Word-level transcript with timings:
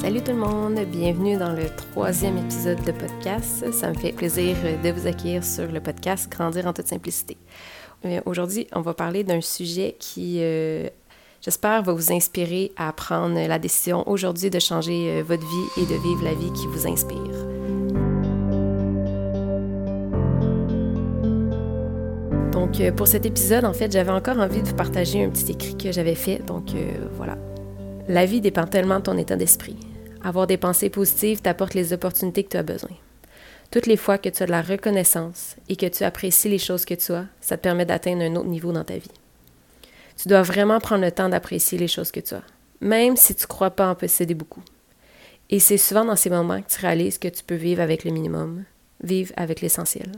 Salut 0.00 0.22
tout 0.22 0.32
le 0.32 0.38
monde, 0.38 0.80
bienvenue 0.86 1.36
dans 1.36 1.52
le 1.52 1.64
troisième 1.92 2.38
épisode 2.38 2.82
de 2.86 2.90
podcast. 2.90 3.70
Ça 3.70 3.90
me 3.90 3.94
fait 3.94 4.12
plaisir 4.12 4.56
de 4.82 4.90
vous 4.92 5.06
accueillir 5.06 5.44
sur 5.44 5.70
le 5.70 5.78
podcast 5.78 6.32
Grandir 6.32 6.66
en 6.66 6.72
toute 6.72 6.86
simplicité. 6.86 7.36
Euh, 8.06 8.22
aujourd'hui, 8.24 8.66
on 8.72 8.80
va 8.80 8.94
parler 8.94 9.24
d'un 9.24 9.42
sujet 9.42 9.96
qui, 9.98 10.38
euh, 10.40 10.88
j'espère, 11.42 11.82
va 11.82 11.92
vous 11.92 12.12
inspirer 12.12 12.72
à 12.78 12.94
prendre 12.94 13.46
la 13.46 13.58
décision 13.58 14.08
aujourd'hui 14.08 14.48
de 14.48 14.58
changer 14.58 15.10
euh, 15.10 15.22
votre 15.22 15.46
vie 15.46 15.82
et 15.82 15.84
de 15.84 16.00
vivre 16.00 16.24
la 16.24 16.32
vie 16.32 16.50
qui 16.54 16.66
vous 16.66 16.86
inspire. 16.86 17.18
Donc, 22.52 22.96
pour 22.96 23.06
cet 23.06 23.26
épisode, 23.26 23.66
en 23.66 23.74
fait, 23.74 23.92
j'avais 23.92 24.12
encore 24.12 24.38
envie 24.38 24.62
de 24.62 24.66
vous 24.66 24.76
partager 24.76 25.22
un 25.22 25.28
petit 25.28 25.52
écrit 25.52 25.76
que 25.76 25.92
j'avais 25.92 26.14
fait. 26.14 26.38
Donc, 26.46 26.70
voilà. 27.18 27.36
La 28.08 28.24
vie 28.24 28.40
dépend 28.40 28.66
tellement 28.66 28.98
de 28.98 29.04
ton 29.04 29.18
état 29.18 29.36
d'esprit. 29.36 29.76
Avoir 30.22 30.46
des 30.46 30.56
pensées 30.56 30.90
positives 30.90 31.40
t'apporte 31.40 31.74
les 31.74 31.92
opportunités 31.92 32.44
que 32.44 32.50
tu 32.50 32.56
as 32.56 32.62
besoin. 32.62 32.90
Toutes 33.70 33.86
les 33.86 33.96
fois 33.96 34.18
que 34.18 34.28
tu 34.28 34.42
as 34.42 34.46
de 34.46 34.50
la 34.50 34.62
reconnaissance 34.62 35.56
et 35.68 35.76
que 35.76 35.86
tu 35.86 36.02
apprécies 36.04 36.48
les 36.48 36.58
choses 36.58 36.84
que 36.84 36.94
tu 36.94 37.12
as, 37.12 37.26
ça 37.40 37.56
te 37.56 37.62
permet 37.62 37.86
d'atteindre 37.86 38.22
un 38.22 38.36
autre 38.36 38.48
niveau 38.48 38.72
dans 38.72 38.84
ta 38.84 38.98
vie. 38.98 39.10
Tu 40.20 40.28
dois 40.28 40.42
vraiment 40.42 40.80
prendre 40.80 41.04
le 41.04 41.12
temps 41.12 41.28
d'apprécier 41.28 41.78
les 41.78 41.88
choses 41.88 42.10
que 42.10 42.20
tu 42.20 42.34
as, 42.34 42.42
même 42.80 43.16
si 43.16 43.34
tu 43.34 43.44
ne 43.44 43.48
crois 43.48 43.70
pas 43.70 43.88
en 43.88 43.94
posséder 43.94 44.34
beaucoup. 44.34 44.62
Et 45.48 45.60
c'est 45.60 45.78
souvent 45.78 46.04
dans 46.04 46.16
ces 46.16 46.30
moments 46.30 46.60
que 46.60 46.68
tu 46.68 46.80
réalises 46.80 47.18
que 47.18 47.28
tu 47.28 47.42
peux 47.42 47.54
vivre 47.54 47.80
avec 47.80 48.04
le 48.04 48.10
minimum, 48.10 48.64
vivre 49.02 49.32
avec 49.36 49.60
l'essentiel. 49.60 50.12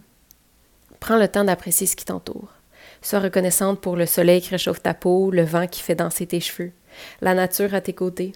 Prends 0.98 1.18
le 1.18 1.28
temps 1.28 1.44
d'apprécier 1.44 1.86
ce 1.86 1.96
qui 1.96 2.04
t'entoure. 2.04 2.52
Sois 3.00 3.20
reconnaissante 3.20 3.80
pour 3.80 3.96
le 3.96 4.06
soleil 4.06 4.40
qui 4.40 4.50
réchauffe 4.50 4.82
ta 4.82 4.94
peau, 4.94 5.30
le 5.30 5.42
vent 5.42 5.66
qui 5.66 5.82
fait 5.82 5.94
danser 5.94 6.26
tes 6.26 6.40
cheveux, 6.40 6.72
la 7.20 7.34
nature 7.34 7.74
à 7.74 7.80
tes 7.80 7.92
côtés, 7.92 8.32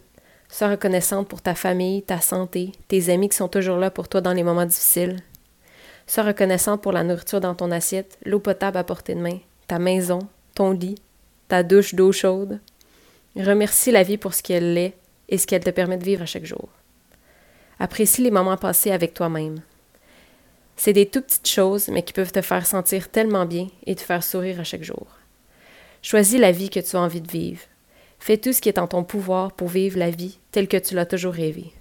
Sois 0.49 0.69
reconnaissante 0.69 1.29
pour 1.29 1.43
ta 1.43 1.55
famille, 1.55 2.03
ta 2.03 2.21
santé, 2.21 2.73
tes 2.89 3.11
amis 3.11 3.29
qui 3.29 3.37
sont 3.37 3.49
toujours 3.49 3.79
là 3.79 3.91
pour 3.91 4.09
toi 4.09 4.21
dans 4.21 4.33
les 4.33 4.43
moments 4.43 4.65
difficiles. 4.65 5.17
Sois 6.07 6.23
reconnaissante 6.23 6.83
pour 6.83 6.93
la 6.93 7.03
nourriture 7.03 7.41
dans 7.41 7.55
ton 7.55 7.71
assiette, 7.71 8.17
l'eau 8.25 8.39
potable 8.39 8.79
à 8.79 8.85
portée 8.85 9.15
de 9.15 9.21
main, 9.21 9.39
ta 9.67 9.79
maison, 9.79 10.21
ton 10.55 10.71
lit, 10.71 10.97
ta 11.49 11.63
douche 11.63 11.95
d'eau 11.95 12.13
chaude. 12.13 12.61
Remercie 13.35 13.91
la 13.91 14.03
vie 14.03 14.17
pour 14.17 14.35
ce 14.35 14.43
qu'elle 14.43 14.79
est 14.79 14.95
et 15.29 15.37
ce 15.37 15.47
qu'elle 15.47 15.65
te 15.65 15.71
permet 15.71 15.99
de 15.99 16.05
vivre 16.05 16.23
à 16.23 16.27
chaque 16.27 16.47
jour. 16.47 16.69
Apprécie 17.79 18.23
les 18.23 18.31
moments 18.31 18.57
passés 18.57 18.93
avec 18.93 19.15
toi-même. 19.15 19.61
C'est 20.77 20.93
des 20.93 21.07
tout 21.07 21.23
petites 21.23 21.49
choses, 21.49 21.89
mais 21.89 22.03
qui 22.03 22.13
peuvent 22.13 22.33
te 22.33 22.41
faire 22.41 22.67
sentir 22.67 23.11
tellement 23.11 23.47
bien 23.47 23.67
et 23.87 23.95
te 23.95 24.03
faire 24.03 24.23
sourire 24.23 24.61
à 24.61 24.65
chaque 24.65 24.85
jour. 24.85 25.07
Choisis 26.03 26.39
la 26.39 26.53
vie 26.53 26.71
que 26.71 26.81
tu 26.81 26.97
as 26.97 27.01
envie 27.01 27.21
de 27.21 27.31
vivre. 27.31 27.63
Fais 28.27 28.39
tout 28.39 28.53
ce 28.53 28.61
qui 28.61 28.69
est 28.69 28.81
en 28.81 28.89
ton 28.89 29.05
pouvoir 29.05 29.53
pour 29.53 29.69
vivre 29.69 30.01
la 30.01 30.11
vie 30.11 30.41
telle 30.51 30.67
que 30.67 30.77
tu 30.77 30.97
l'as 30.97 31.07
toujours 31.07 31.33
rêvée. 31.33 31.73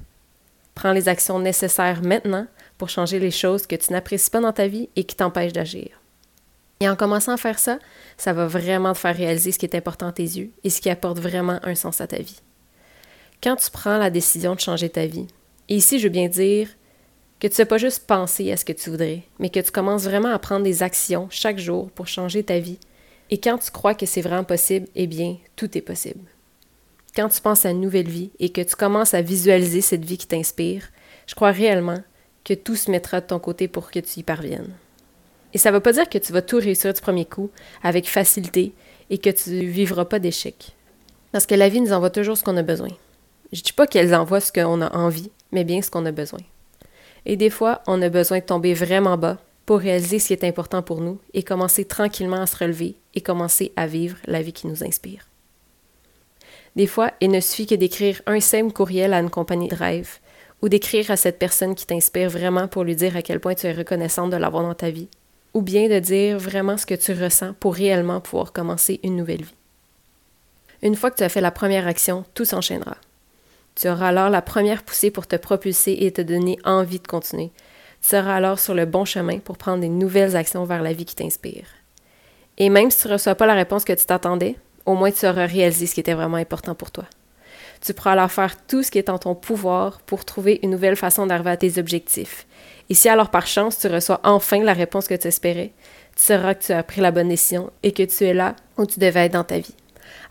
Prends 0.76 0.92
les 0.92 1.10
actions 1.10 1.40
nécessaires 1.40 2.04
maintenant 2.04 2.46
pour 2.78 2.90
changer 2.90 3.18
les 3.18 3.32
choses 3.32 3.66
que 3.66 3.76
tu 3.76 3.92
n'apprécies 3.92 4.30
pas 4.30 4.42
dans 4.42 4.54
ta 4.54 4.68
vie 4.68 4.88
et 4.96 5.06
qui 5.06 5.16
t'empêchent 5.16 5.54
d'agir. 5.54 6.00
Et 6.82 6.88
en 6.88 6.96
commençant 6.96 7.32
à 7.32 7.38
faire 7.38 7.58
ça, 7.58 7.80
ça 8.16 8.32
va 8.32 8.46
vraiment 8.46 8.94
te 8.94 9.00
faire 9.00 9.18
réaliser 9.18 9.54
ce 9.54 9.58
qui 9.58 9.66
est 9.66 9.74
important 9.74 10.06
à 10.06 10.12
tes 10.12 10.22
yeux 10.22 10.52
et 10.64 10.70
ce 10.70 10.82
qui 10.82 10.92
apporte 10.92 11.18
vraiment 11.18 11.60
un 11.64 11.74
sens 11.74 12.00
à 12.00 12.06
ta 12.06 12.20
vie. 12.20 12.42
Quand 13.42 13.56
tu 13.56 13.72
prends 13.72 13.98
la 13.98 14.12
décision 14.12 14.54
de 14.54 14.60
changer 14.60 14.90
ta 14.90 15.08
vie, 15.08 15.26
et 15.68 15.76
ici 15.78 15.98
je 15.98 16.04
veux 16.04 16.14
bien 16.14 16.28
dire 16.28 16.68
que 17.40 17.48
tu 17.48 17.54
ne 17.54 17.56
sais 17.56 17.66
pas 17.66 17.80
juste 17.80 18.06
penser 18.06 18.52
à 18.52 18.58
ce 18.58 18.66
que 18.66 18.74
tu 18.74 18.92
voudrais, 18.92 19.24
mais 19.40 19.50
que 19.50 19.62
tu 19.62 19.72
commences 19.72 20.04
vraiment 20.04 20.30
à 20.30 20.38
prendre 20.38 20.64
des 20.64 20.84
actions 20.84 21.28
chaque 21.32 21.58
jour 21.58 21.90
pour 21.90 22.08
changer 22.08 22.44
ta 22.44 22.60
vie 22.60 22.78
et 23.32 23.40
quand 23.40 23.58
tu 23.58 23.72
crois 23.72 23.96
que 23.96 24.06
c'est 24.06 24.22
vraiment 24.22 24.44
possible, 24.44 24.88
eh 24.96 25.08
bien, 25.08 25.38
tout 25.56 25.76
est 25.76 25.82
possible. 25.82 26.22
Quand 27.16 27.30
tu 27.30 27.40
penses 27.40 27.66
à 27.66 27.70
une 27.70 27.80
nouvelle 27.80 28.10
vie 28.10 28.32
et 28.40 28.50
que 28.50 28.62
tu 28.62 28.76
commences 28.76 29.14
à 29.14 29.22
visualiser 29.22 29.80
cette 29.80 30.04
vie 30.04 30.18
qui 30.18 30.28
t'inspire, 30.28 30.84
je 31.28 31.36
crois 31.36 31.52
réellement 31.52 32.04
que 32.44 32.54
tout 32.54 32.76
se 32.76 32.92
mettra 32.92 33.22
de 33.22 33.28
ton 33.28 33.40
côté 33.40 33.70
pour 33.70 33.90
que 33.90 34.00
tu 34.00 34.20
y 34.20 34.24
parviennes. 34.24 34.74
Et 35.54 35.58
ça 35.58 35.72
ne 35.72 35.76
veut 35.76 35.82
pas 35.82 35.94
dire 35.94 36.10
que 36.10 36.18
tu 36.18 36.34
vas 36.34 36.42
tout 36.42 36.58
réussir 36.58 36.94
du 36.94 37.00
premier 37.00 37.24
coup 37.24 37.50
avec 37.82 38.10
facilité 38.10 38.74
et 39.10 39.18
que 39.18 39.30
tu 39.30 39.52
ne 39.52 39.64
vivras 39.64 40.04
pas 40.04 40.20
d'échecs. 40.20 40.76
Parce 41.32 41.46
que 41.46 41.56
la 41.56 41.70
vie 41.70 41.80
nous 41.80 41.94
envoie 41.94 42.10
toujours 42.10 42.38
ce 42.38 42.44
qu'on 42.44 42.58
a 42.58 42.64
besoin. 42.64 42.90
Je 43.54 43.60
ne 43.60 43.64
dis 43.64 43.74
pas 43.74 43.88
qu'elle 43.88 44.14
envoie 44.14 44.42
ce 44.42 44.52
qu'on 44.52 44.82
a 44.82 44.94
envie, 44.94 45.32
mais 45.54 45.64
bien 45.64 45.82
ce 45.82 45.90
qu'on 45.90 46.06
a 46.06 46.12
besoin. 46.12 46.42
Et 47.26 47.38
des 47.38 47.50
fois, 47.50 47.82
on 47.88 48.02
a 48.02 48.10
besoin 48.10 48.40
de 48.40 48.44
tomber 48.44 48.74
vraiment 48.74 49.18
bas 49.18 49.38
pour 49.66 49.80
réaliser 49.80 50.20
ce 50.20 50.28
qui 50.28 50.34
est 50.34 50.44
important 50.44 50.82
pour 50.82 51.00
nous 51.00 51.20
et 51.34 51.44
commencer 51.44 51.86
tranquillement 51.86 52.42
à 52.42 52.48
se 52.48 52.58
relever 52.58 52.98
et 53.14 53.22
commencer 53.22 53.72
à 53.78 53.88
vivre 53.88 54.18
la 54.26 54.42
vie 54.42 54.54
qui 54.54 54.68
nous 54.68 54.84
inspire. 54.84 55.26
Des 56.76 56.88
fois, 56.88 57.12
il 57.22 57.32
ne 57.32 57.40
suffit 57.40 57.68
que 57.68 57.76
d'écrire 57.76 58.22
un 58.26 58.40
simple 58.40 58.74
courriel 58.74 59.14
à 59.14 59.20
une 59.20 59.30
compagnie 59.30 59.70
de 59.70 59.76
rêve 59.76 60.20
ou 60.62 60.70
d'écrire 60.70 61.12
à 61.12 61.18
cette 61.18 61.40
personne 61.40 61.76
qui 61.76 61.86
t'inspire 61.86 62.30
vraiment 62.30 62.68
pour 62.68 62.84
lui 62.84 62.96
dire 62.96 63.16
à 63.16 63.22
quel 63.22 63.40
point 63.40 63.56
tu 63.56 63.68
es 63.68 63.74
reconnaissante 63.74 64.32
de 64.32 64.38
l'avoir 64.38 64.64
dans 64.64 64.74
ta 64.74 64.90
vie, 64.90 65.10
ou 65.54 65.62
bien 65.62 65.88
de 65.88 66.00
dire 66.00 66.38
vraiment 66.38 66.78
ce 66.78 66.86
que 66.86 66.96
tu 66.96 67.14
ressens 67.14 67.54
pour 67.60 67.76
réellement 67.76 68.20
pouvoir 68.20 68.52
commencer 68.52 69.00
une 69.04 69.16
nouvelle 69.16 69.44
vie. 69.44 69.56
Une 70.82 70.96
fois 70.96 71.12
que 71.12 71.18
tu 71.18 71.24
as 71.24 71.30
fait 71.30 71.42
la 71.42 71.52
première 71.52 71.88
action, 71.88 72.26
tout 72.34 72.46
s'enchaînera. 72.46 72.98
Tu 73.76 73.90
auras 73.90 74.10
alors 74.10 74.30
la 74.30 74.42
première 74.42 74.84
poussée 74.84 75.12
pour 75.12 75.28
te 75.28 75.36
propulser 75.36 75.98
et 76.02 76.12
te 76.12 76.22
donner 76.22 76.58
envie 76.64 77.00
de 77.00 77.08
continuer, 77.08 77.52
tu 78.02 78.10
seras 78.10 78.36
alors 78.36 78.60
sur 78.60 78.74
le 78.74 78.86
bon 78.86 79.06
chemin 79.06 79.40
pour 79.40 79.58
prendre 79.58 79.82
des 79.82 79.90
nouvelles 79.90 80.36
actions 80.36 80.64
vers 80.64 80.84
la 80.84 80.94
vie 80.94 81.06
qui 81.06 81.16
t'inspire. 81.16 81.66
Et 82.58 82.70
même 82.70 82.92
si 82.92 83.02
tu 83.02 83.08
ne 83.08 83.14
reçois 83.14 83.36
pas 83.36 83.46
la 83.46 83.56
réponse 83.56 83.84
que 83.84 83.94
tu 83.94 84.06
t'attendais, 84.06 84.56
au 84.86 84.94
moins 84.94 85.12
tu 85.12 85.26
auras 85.26 85.46
réalisé 85.46 85.86
ce 85.86 85.94
qui 85.94 86.00
était 86.00 86.14
vraiment 86.14 86.38
important 86.38 86.76
pour 86.76 86.92
toi. 86.92 87.06
Tu 87.82 87.94
pourras 87.94 88.14
alors 88.14 88.32
faire 88.32 88.56
tout 88.66 88.84
ce 88.84 88.92
qui 88.92 88.98
est 88.98 89.10
en 89.10 89.20
ton 89.20 89.36
pouvoir 89.36 90.00
pour 90.02 90.26
trouver 90.26 90.60
une 90.64 90.72
nouvelle 90.72 90.96
façon 90.96 91.28
d'arriver 91.28 91.52
à 91.52 91.58
tes 91.58 91.78
objectifs. 91.78 92.48
Et 92.90 92.94
si 92.94 93.10
alors 93.10 93.30
par 93.30 93.48
chance 93.48 93.80
tu 93.80 93.88
reçois 93.88 94.22
enfin 94.24 94.64
la 94.64 94.74
réponse 94.74 95.08
que 95.08 95.16
tu 95.16 95.28
espérais, 95.28 95.72
tu 96.16 96.24
sauras 96.24 96.54
que 96.54 96.64
tu 96.64 96.72
as 96.72 96.84
pris 96.84 97.02
la 97.02 97.12
bonne 97.12 97.30
décision 97.30 97.72
et 97.84 97.92
que 97.92 98.04
tu 98.04 98.24
es 98.24 98.34
là 98.34 98.56
où 98.78 98.86
tu 98.86 99.00
devais 99.00 99.26
être 99.26 99.34
dans 99.34 99.44
ta 99.44 99.60
vie. 99.60 99.76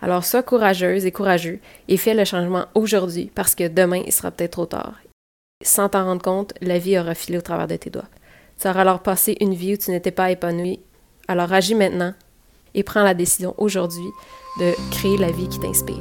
Alors 0.01 0.25
sois 0.25 0.43
courageuse 0.43 1.05
et 1.07 1.13
courageux 1.13 1.61
et 1.89 1.97
fais 1.97 2.15
le 2.15 2.25
changement 2.25 2.67
aujourd'hui 2.75 3.31
parce 3.35 3.55
que 3.55 3.69
demain 3.69 4.03
il 4.05 4.13
sera 4.13 4.31
peut-être 4.31 4.53
trop 4.53 4.67
tard 4.67 4.95
sans 5.65 5.89
t'en 5.89 6.05
rendre 6.05 6.23
compte, 6.23 6.53
la 6.61 6.79
vie 6.79 6.99
aura 6.99 7.15
filé 7.15 7.39
au 7.39 7.41
travers 7.41 7.67
de 7.67 7.77
tes 7.77 7.91
doigts. 7.91 8.09
Tu 8.61 8.69
auras 8.69 8.83
alors 8.83 9.01
passé 9.01 9.37
une 9.41 9.55
vie 9.55 9.75
où 9.75 9.77
tu 9.77 9.91
n'étais 9.91 10.11
pas 10.11 10.31
épanoui. 10.31 10.79
Alors 11.27 11.53
agis 11.53 11.75
maintenant 11.75 12.15
et 12.75 12.83
prends 12.83 13.03
la 13.03 13.15
décision 13.15 13.55
aujourd'hui 13.59 14.07
de 14.59 14.73
créer 14.91 15.17
la 15.17 15.31
vie 15.31 15.49
qui 15.49 15.59
t'inspire. 15.59 15.97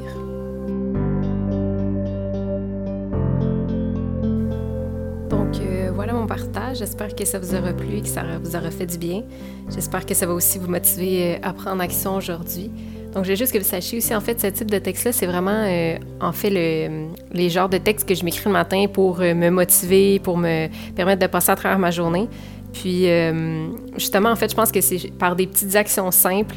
Donc 5.29 5.59
euh, 5.59 5.91
voilà 5.93 6.13
mon 6.13 6.27
partage. 6.27 6.77
J'espère 6.77 7.15
que 7.15 7.25
ça 7.25 7.39
vous 7.39 7.55
aura 7.55 7.73
plu 7.73 8.01
que 8.01 8.07
ça 8.07 8.23
vous 8.41 8.55
aura 8.55 8.71
fait 8.71 8.85
du 8.85 8.97
bien. 8.97 9.23
J'espère 9.69 10.05
que 10.05 10.13
ça 10.13 10.25
va 10.25 10.33
aussi 10.33 10.59
vous 10.59 10.69
motiver 10.69 11.39
à 11.41 11.53
prendre 11.53 11.81
action 11.81 12.15
aujourd'hui. 12.15 12.71
Donc, 13.13 13.25
j'ai 13.25 13.35
juste 13.35 13.53
que 13.53 13.59
vous 13.59 13.63
sachiez 13.63 13.99
aussi, 13.99 14.15
en 14.15 14.21
fait, 14.21 14.41
ce 14.41 14.47
type 14.47 14.71
de 14.71 14.79
texte-là, 14.79 15.11
c'est 15.11 15.27
vraiment, 15.27 15.51
euh, 15.51 15.97
en 16.19 16.31
fait, 16.31 16.49
le, 16.49 17.09
les 17.31 17.49
genres 17.49 17.69
de 17.69 17.77
textes 17.77 18.09
que 18.09 18.15
je 18.15 18.25
m'écris 18.25 18.45
le 18.45 18.53
matin 18.53 18.85
pour 18.91 19.21
euh, 19.21 19.35
me 19.35 19.49
motiver, 19.49 20.19
pour 20.19 20.35
me 20.35 20.67
permettre 20.95 21.21
de 21.21 21.27
passer 21.27 21.51
à 21.51 21.55
travers 21.55 21.77
ma 21.77 21.91
journée. 21.91 22.27
Puis, 22.73 23.07
euh, 23.07 23.67
justement, 23.97 24.29
en 24.29 24.35
fait, 24.35 24.49
je 24.49 24.55
pense 24.55 24.71
que 24.71 24.81
c'est 24.81 25.11
par 25.19 25.35
des 25.35 25.45
petites 25.45 25.75
actions 25.75 26.09
simples 26.09 26.55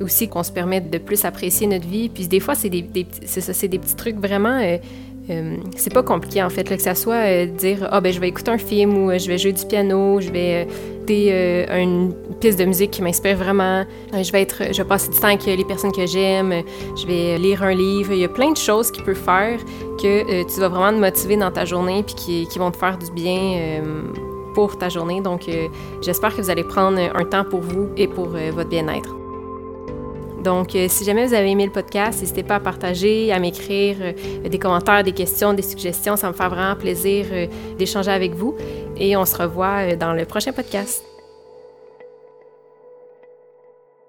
aussi 0.00 0.28
qu'on 0.28 0.42
se 0.42 0.52
permet 0.52 0.80
de 0.80 0.98
plus 0.98 1.24
apprécier 1.24 1.66
notre 1.66 1.86
vie. 1.86 2.08
Puis, 2.08 2.26
des 2.26 2.40
fois, 2.40 2.54
c'est 2.54 2.70
des, 2.70 2.82
des, 2.82 3.06
ça, 3.24 3.52
c'est 3.52 3.68
des 3.68 3.78
petits 3.78 3.96
trucs 3.96 4.16
vraiment 4.16 4.60
euh, 5.30 5.56
c'est 5.76 5.92
pas 5.92 6.02
compliqué 6.02 6.42
en 6.42 6.48
fait, 6.48 6.64
que 6.64 6.80
ça 6.80 6.94
soit 6.94 7.26
euh, 7.26 7.46
dire 7.46 7.86
ah 7.90 8.00
ben 8.00 8.12
je 8.12 8.18
vais 8.18 8.28
écouter 8.28 8.50
un 8.50 8.58
film 8.58 8.96
ou 8.96 9.10
euh, 9.10 9.18
je 9.18 9.28
vais 9.28 9.36
jouer 9.36 9.52
du 9.52 9.64
piano, 9.66 10.20
je 10.20 10.30
vais 10.30 10.62
écouter 10.62 11.66
une 11.70 12.14
piste 12.40 12.58
de 12.58 12.64
musique 12.64 12.90
qui 12.90 13.02
m'inspire 13.02 13.36
vraiment, 13.36 13.84
je 14.12 14.30
vais 14.30 14.42
être, 14.42 14.62
je 14.72 14.82
vais 14.82 14.88
passer 14.88 15.10
du 15.10 15.18
temps 15.18 15.28
avec 15.28 15.44
les 15.44 15.64
personnes 15.64 15.92
que 15.92 16.06
j'aime, 16.06 16.62
je 16.96 17.06
vais 17.06 17.38
lire 17.38 17.62
un 17.62 17.74
livre. 17.74 18.12
Il 18.12 18.18
y 18.18 18.24
a 18.24 18.28
plein 18.28 18.52
de 18.52 18.56
choses 18.58 18.90
qui 18.90 19.00
peuvent 19.00 19.16
faire 19.16 19.58
que 19.96 20.42
tu 20.42 20.60
vas 20.60 20.68
vraiment 20.68 20.92
te 20.92 21.00
motiver 21.00 21.36
dans 21.38 21.50
ta 21.50 21.64
journée 21.64 22.02
puis 22.02 22.14
qui, 22.14 22.46
qui 22.48 22.58
vont 22.58 22.70
te 22.70 22.76
faire 22.76 22.98
du 22.98 23.10
bien 23.12 23.82
pour 24.54 24.76
ta 24.76 24.90
journée. 24.90 25.22
Donc 25.22 25.48
j'espère 26.02 26.36
que 26.36 26.42
vous 26.42 26.50
allez 26.50 26.64
prendre 26.64 26.98
un 26.98 27.24
temps 27.24 27.44
pour 27.44 27.60
vous 27.60 27.88
et 27.96 28.06
pour 28.06 28.26
votre 28.26 28.68
bien-être. 28.68 29.17
Donc, 30.42 30.74
euh, 30.74 30.86
si 30.88 31.04
jamais 31.04 31.26
vous 31.26 31.34
avez 31.34 31.50
aimé 31.50 31.66
le 31.66 31.72
podcast, 31.72 32.20
n'hésitez 32.20 32.42
pas 32.42 32.56
à 32.56 32.60
partager, 32.60 33.32
à 33.32 33.38
m'écrire 33.38 33.96
euh, 34.00 34.48
des 34.48 34.58
commentaires, 34.58 35.02
des 35.02 35.12
questions, 35.12 35.52
des 35.52 35.62
suggestions. 35.62 36.16
Ça 36.16 36.28
me 36.28 36.32
fait 36.32 36.48
vraiment 36.48 36.76
plaisir 36.76 37.26
euh, 37.32 37.46
d'échanger 37.78 38.10
avec 38.10 38.34
vous. 38.34 38.56
Et 38.96 39.16
on 39.16 39.24
se 39.24 39.36
revoit 39.36 39.96
dans 39.96 40.12
le 40.12 40.24
prochain 40.24 40.52
podcast. 40.52 41.17